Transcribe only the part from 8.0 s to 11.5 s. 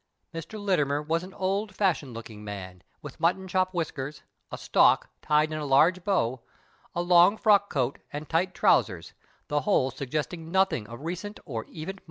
and tight trousers— the whole suggesting nothing of recent